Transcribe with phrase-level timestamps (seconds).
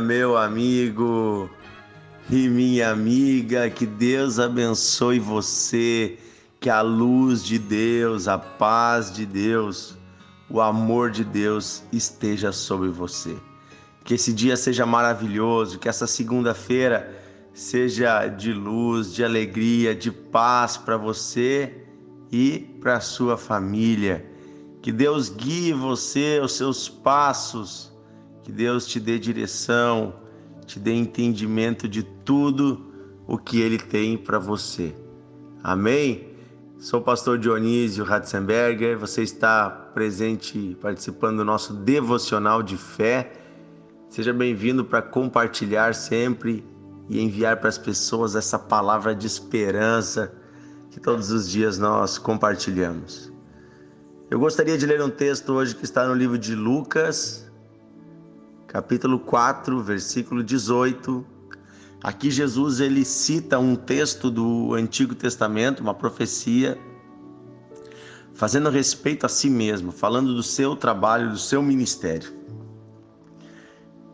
[0.00, 1.50] meu amigo
[2.30, 3.68] e minha amiga.
[3.68, 6.18] Que Deus abençoe você,
[6.58, 9.96] que a luz de Deus, a paz de Deus,
[10.48, 13.36] o amor de Deus esteja sobre você.
[14.04, 17.16] Que esse dia seja maravilhoso, que essa segunda-feira
[17.52, 21.84] seja de luz, de alegria, de paz para você
[22.32, 24.26] e para sua família.
[24.82, 27.89] Que Deus guie você, os seus passos,
[28.50, 30.12] que Deus te dê direção,
[30.66, 32.92] te dê entendimento de tudo
[33.24, 34.92] o que Ele tem para você.
[35.62, 36.34] Amém?
[36.76, 43.32] Sou o pastor Dionísio Ratzenberger, você está presente participando do nosso devocional de fé.
[44.08, 46.66] Seja bem-vindo para compartilhar sempre
[47.08, 50.34] e enviar para as pessoas essa palavra de esperança
[50.90, 53.32] que todos os dias nós compartilhamos.
[54.28, 57.49] Eu gostaria de ler um texto hoje que está no livro de Lucas,
[58.70, 61.26] capítulo 4, versículo 18.
[62.00, 66.78] Aqui Jesus ele cita um texto do Antigo Testamento, uma profecia,
[68.32, 72.32] fazendo respeito a si mesmo, falando do seu trabalho, do seu ministério.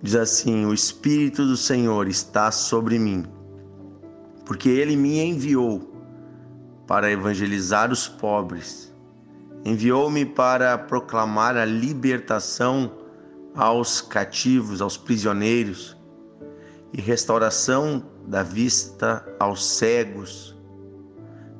[0.00, 3.26] Diz assim: O Espírito do Senhor está sobre mim,
[4.46, 5.92] porque ele me enviou
[6.86, 8.94] para evangelizar os pobres
[9.64, 12.92] Enviou-me para proclamar a libertação
[13.54, 15.96] aos cativos, aos prisioneiros,
[16.92, 20.56] e restauração da vista aos cegos,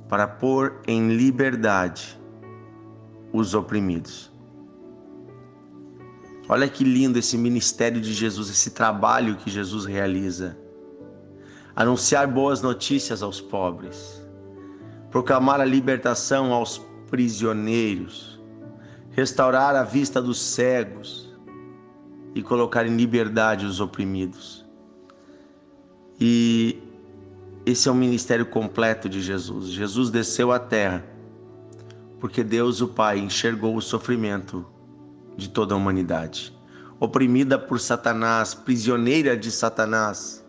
[0.09, 2.20] para pôr em liberdade
[3.33, 4.33] os oprimidos.
[6.48, 10.56] Olha que lindo esse ministério de Jesus, esse trabalho que Jesus realiza.
[11.75, 14.23] Anunciar boas notícias aos pobres,
[15.11, 16.79] proclamar a libertação aos
[17.11, 18.41] prisioneiros,
[19.11, 21.33] restaurar a vista dos cegos
[22.34, 24.64] e colocar em liberdade os oprimidos.
[26.20, 26.83] E
[27.64, 29.68] esse é o ministério completo de Jesus.
[29.68, 31.05] Jesus desceu à terra
[32.20, 34.64] porque Deus, o Pai, enxergou o sofrimento
[35.36, 36.56] de toda a humanidade,
[36.98, 40.42] oprimida por Satanás, prisioneira de Satanás,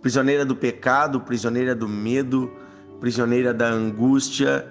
[0.00, 2.50] prisioneira do pecado, prisioneira do medo,
[2.98, 4.66] prisioneira da angústia,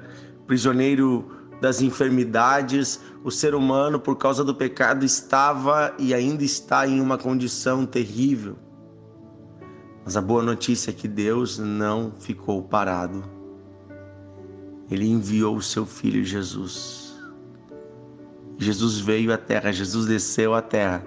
[0.47, 7.01] prisioneiro das enfermidades, o ser humano, por causa do pecado, estava e ainda está em
[7.01, 8.56] uma condição terrível.
[10.06, 13.23] Mas a boa notícia é que Deus não ficou parado.
[14.90, 17.17] Ele enviou o seu filho Jesus.
[18.57, 21.06] Jesus veio à terra, Jesus desceu à terra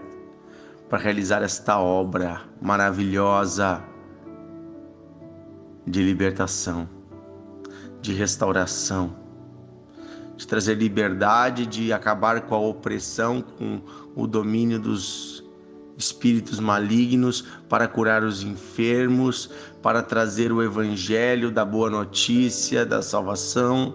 [0.89, 3.83] para realizar esta obra maravilhosa
[5.87, 6.89] de libertação,
[8.03, 9.20] de restauração
[10.41, 13.79] de trazer liberdade, de acabar com a opressão, com
[14.17, 15.45] o domínio dos
[15.99, 19.51] espíritos malignos, para curar os enfermos,
[19.83, 23.95] para trazer o evangelho da boa notícia, da salvação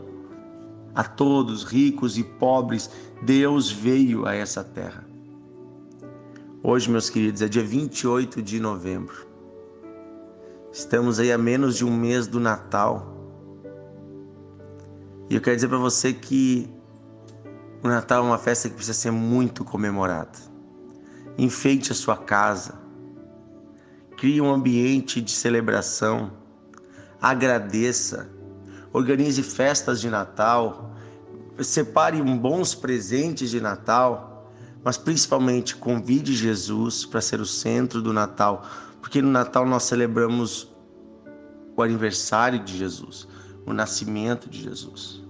[0.94, 2.92] a todos, ricos e pobres.
[3.24, 5.04] Deus veio a essa terra.
[6.62, 9.26] Hoje, meus queridos, é dia 28 de novembro.
[10.72, 13.15] Estamos aí a menos de um mês do Natal.
[15.30, 16.70] E eu quero dizer para você que
[17.84, 20.38] o Natal é uma festa que precisa ser muito comemorada.
[21.38, 22.76] Enfeite a sua casa,
[24.18, 26.32] crie um ambiente de celebração,
[27.20, 28.30] agradeça,
[28.94, 30.96] organize festas de Natal,
[31.60, 34.52] separe bons presentes de Natal,
[34.84, 38.64] mas principalmente convide Jesus para ser o centro do Natal,
[39.02, 40.72] porque no Natal nós celebramos
[41.76, 43.28] o aniversário de Jesus
[43.66, 45.26] o nascimento de Jesus.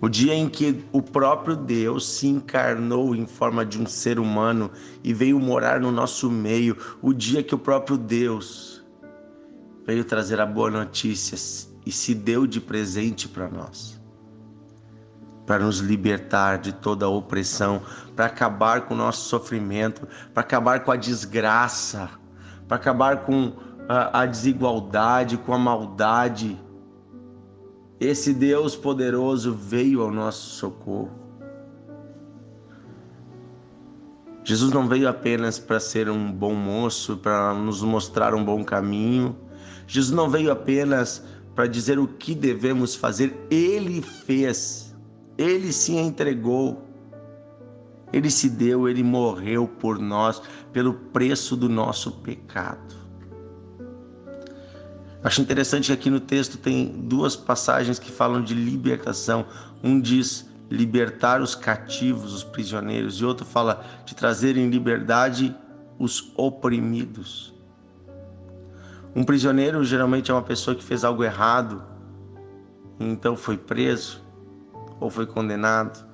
[0.00, 4.70] O dia em que o próprio Deus se encarnou em forma de um ser humano
[5.02, 8.84] e veio morar no nosso meio, o dia que o próprio Deus
[9.84, 11.36] veio trazer a boa notícia
[11.84, 14.00] e se deu de presente para nós,
[15.44, 17.82] para nos libertar de toda a opressão,
[18.14, 22.08] para acabar com o nosso sofrimento, para acabar com a desgraça,
[22.68, 23.52] para acabar com
[23.88, 26.60] a, a desigualdade, com a maldade.
[27.98, 31.10] Esse Deus poderoso veio ao nosso socorro.
[34.44, 39.36] Jesus não veio apenas para ser um bom moço, para nos mostrar um bom caminho.
[39.86, 41.24] Jesus não veio apenas
[41.54, 43.36] para dizer o que devemos fazer.
[43.50, 44.94] Ele fez.
[45.36, 46.82] Ele se entregou.
[48.12, 50.40] Ele se deu, ele morreu por nós,
[50.72, 53.07] pelo preço do nosso pecado.
[55.22, 59.46] Acho interessante que aqui no texto tem duas passagens que falam de libertação.
[59.82, 65.54] Um diz libertar os cativos, os prisioneiros, e outro fala de trazer em liberdade
[65.98, 67.54] os oprimidos.
[69.14, 71.82] Um prisioneiro geralmente é uma pessoa que fez algo errado,
[73.00, 74.22] então foi preso
[75.00, 76.06] ou foi condenado.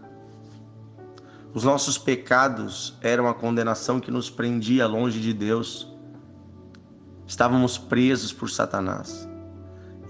[1.52, 5.93] Os nossos pecados eram a condenação que nos prendia longe de Deus.
[7.26, 9.28] Estávamos presos por Satanás.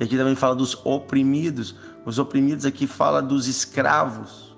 [0.01, 1.77] E aqui também fala dos oprimidos.
[2.05, 4.57] Os oprimidos aqui fala dos escravos.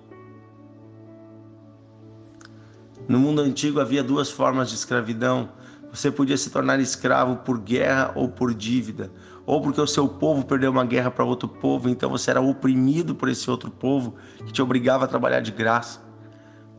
[3.09, 5.51] No mundo antigo havia duas formas de escravidão.
[5.93, 9.11] Você podia se tornar escravo por guerra ou por dívida,
[9.47, 13.15] ou porque o seu povo perdeu uma guerra para outro povo, então você era oprimido
[13.15, 14.15] por esse outro povo
[14.45, 16.03] que te obrigava a trabalhar de graça,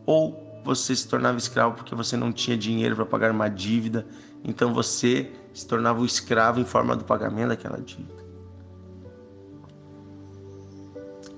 [0.06, 4.06] ou você se tornava escravo porque você não tinha dinheiro para pagar uma dívida,
[4.44, 8.22] então você se tornava o escravo em forma do pagamento daquela dívida.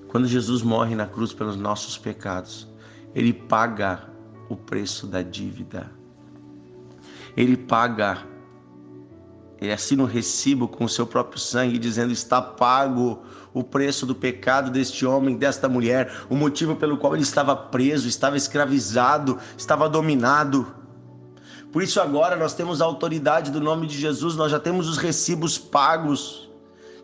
[0.09, 2.67] Quando Jesus morre na cruz pelos nossos pecados,
[3.15, 4.03] ele paga
[4.49, 5.89] o preço da dívida.
[7.37, 8.17] Ele paga,
[9.61, 13.21] ele assina um recibo com o seu próprio sangue, dizendo: está pago
[13.53, 18.07] o preço do pecado deste homem, desta mulher, o motivo pelo qual ele estava preso,
[18.07, 20.73] estava escravizado, estava dominado.
[21.71, 24.97] Por isso, agora nós temos a autoridade do nome de Jesus, nós já temos os
[24.97, 26.49] recibos pagos.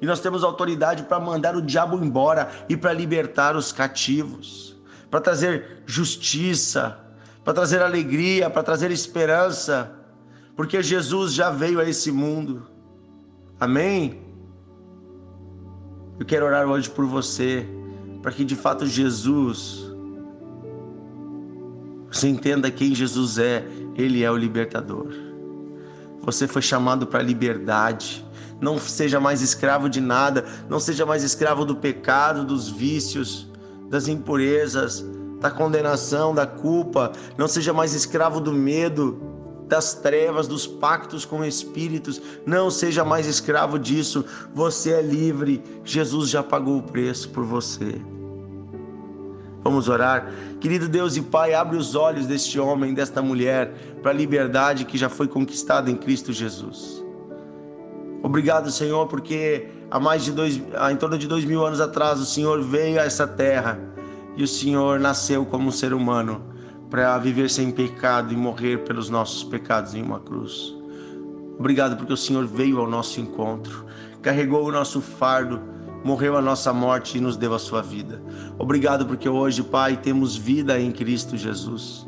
[0.02, 4.76] E nós temos autoridade para mandar o diabo embora e para libertar os cativos,
[5.10, 7.00] para trazer justiça,
[7.44, 9.97] para trazer alegria, para trazer esperança,
[10.58, 12.68] porque Jesus já veio a esse mundo.
[13.60, 14.20] Amém?
[16.20, 17.66] Eu quero orar hoje por você,
[18.22, 19.90] para que de fato Jesus,
[22.12, 23.66] você entenda quem Jesus é,
[23.96, 25.14] Ele é o libertador.
[26.22, 28.28] Você foi chamado para a liberdade
[28.60, 33.48] não seja mais escravo de nada, não seja mais escravo do pecado, dos vícios,
[33.90, 35.06] das impurezas,
[35.40, 39.22] da condenação, da culpa, não seja mais escravo do medo,
[39.68, 44.26] das trevas, dos pactos com espíritos, não seja mais escravo disso.
[44.54, 45.62] Você é livre.
[45.84, 48.02] Jesus já pagou o preço por você.
[49.64, 50.32] Vamos orar.
[50.62, 54.98] Querido Deus e Pai, abre os olhos deste homem, desta mulher, para a liberdade que
[54.98, 57.04] já foi conquistada em Cristo Jesus.
[58.24, 62.26] Obrigado, Senhor, porque há mais de dois, em torno de dois mil anos atrás, o
[62.26, 63.78] Senhor veio a essa terra
[64.36, 66.42] e o Senhor nasceu como um ser humano
[66.90, 70.76] para viver sem pecado e morrer pelos nossos pecados em uma cruz.
[71.60, 73.86] Obrigado porque o Senhor veio ao nosso encontro,
[74.22, 75.60] carregou o nosso fardo,
[76.04, 78.22] morreu a nossa morte e nos deu a sua vida.
[78.58, 82.08] Obrigado porque hoje, Pai, temos vida em Cristo Jesus.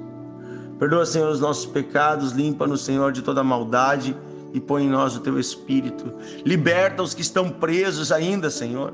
[0.77, 4.15] Perdoa, Senhor, os nossos pecados, limpa-nos, Senhor, de toda maldade
[4.53, 6.13] e põe em nós o teu espírito.
[6.45, 8.93] Liberta os que estão presos ainda, Senhor.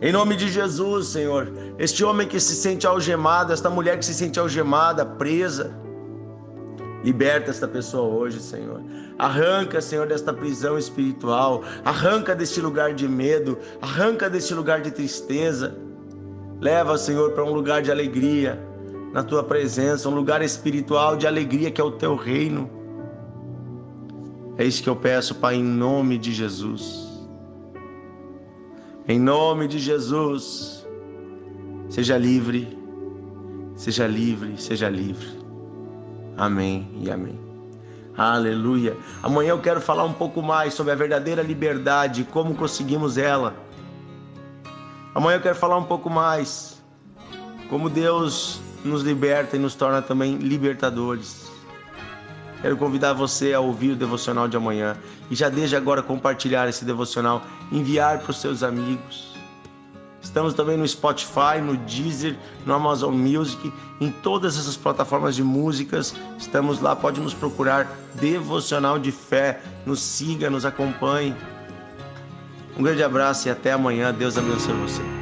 [0.00, 4.12] Em nome de Jesus, Senhor, este homem que se sente algemado, esta mulher que se
[4.12, 5.74] sente algemada, presa,
[7.02, 8.82] liberta esta pessoa hoje, Senhor.
[9.18, 15.74] Arranca, Senhor, desta prisão espiritual, arranca deste lugar de medo, arranca deste lugar de tristeza.
[16.60, 18.60] Leva, Senhor, para um lugar de alegria
[19.14, 22.68] na tua presença, um lugar espiritual de alegria que é o teu reino.
[24.58, 27.15] É isso que eu peço, Pai, em nome de Jesus.
[29.08, 30.84] Em nome de Jesus.
[31.88, 32.76] Seja livre,
[33.76, 35.28] seja livre, seja livre.
[36.36, 37.38] Amém e amém.
[38.16, 38.96] Aleluia.
[39.22, 43.54] Amanhã eu quero falar um pouco mais sobre a verdadeira liberdade, como conseguimos ela.
[45.14, 46.82] Amanhã eu quero falar um pouco mais
[47.70, 51.45] como Deus nos liberta e nos torna também libertadores.
[52.62, 54.96] Quero convidar você a ouvir o devocional de amanhã
[55.30, 59.36] e já desde agora compartilhar esse devocional, enviar para os seus amigos.
[60.22, 62.36] Estamos também no Spotify, no Deezer,
[62.66, 66.14] no Amazon Music, em todas essas plataformas de músicas.
[66.36, 69.62] Estamos lá, pode nos procurar Devocional de Fé.
[69.86, 71.34] Nos siga, nos acompanhe.
[72.76, 74.12] Um grande abraço e até amanhã.
[74.12, 75.15] Deus abençoe você.